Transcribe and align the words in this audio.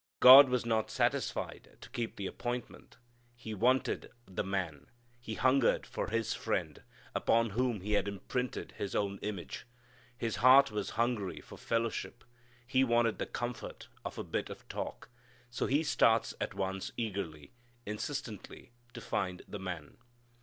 God 0.19 0.49
was 0.49 0.65
not 0.65 0.89
satisfied 0.89 1.77
to 1.79 1.89
keep 1.91 2.15
the 2.15 2.25
appointment. 2.25 2.97
He 3.35 3.53
wanted 3.53 4.09
the 4.25 4.43
man. 4.43 4.87
He 5.19 5.35
hungered 5.35 5.85
for 5.85 6.07
His 6.07 6.33
friend, 6.33 6.81
upon 7.13 7.51
whom 7.51 7.81
He 7.81 7.91
had 7.93 8.07
imprinted 8.07 8.71
His 8.79 8.95
own 8.95 9.19
image. 9.21 9.67
His 10.17 10.37
heart 10.37 10.71
was 10.71 10.89
hungry 10.97 11.39
for 11.39 11.55
fellowship. 11.55 12.23
He 12.65 12.83
wanted 12.83 13.19
the 13.19 13.27
comfort 13.27 13.89
of 14.03 14.17
a 14.17 14.23
bit 14.23 14.49
of 14.49 14.67
talk. 14.67 15.09
So 15.51 15.67
He 15.67 15.83
starts 15.83 16.33
at 16.41 16.55
once 16.55 16.91
eagerly, 16.97 17.51
insistently 17.85 18.71
to 18.95 19.01
find 19.01 19.43
the 19.47 19.59
man. 19.59 19.97